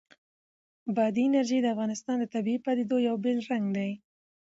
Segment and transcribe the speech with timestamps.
[0.95, 3.91] بادي انرژي د افغانستان د طبیعي پدیدو یو بېل رنګ دی.